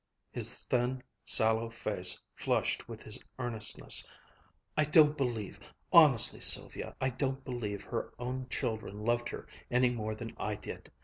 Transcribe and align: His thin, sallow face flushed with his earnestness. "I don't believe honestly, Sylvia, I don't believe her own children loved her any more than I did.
His 0.31 0.65
thin, 0.65 1.03
sallow 1.23 1.69
face 1.69 2.19
flushed 2.33 2.89
with 2.89 3.03
his 3.03 3.23
earnestness. 3.37 4.09
"I 4.75 4.83
don't 4.83 5.15
believe 5.15 5.59
honestly, 5.93 6.39
Sylvia, 6.39 6.95
I 6.99 7.11
don't 7.11 7.45
believe 7.45 7.83
her 7.83 8.11
own 8.17 8.49
children 8.49 9.05
loved 9.05 9.29
her 9.29 9.45
any 9.69 9.91
more 9.91 10.15
than 10.15 10.33
I 10.39 10.55
did. 10.55 10.91